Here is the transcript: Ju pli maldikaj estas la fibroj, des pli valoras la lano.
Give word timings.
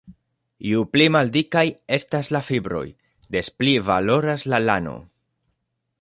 Ju 0.69 0.79
pli 0.93 1.05
maldikaj 1.15 1.65
estas 1.99 2.33
la 2.37 2.41
fibroj, 2.47 2.83
des 3.37 3.53
pli 3.61 3.77
valoras 3.91 4.51
la 4.55 4.65
lano. 4.69 4.99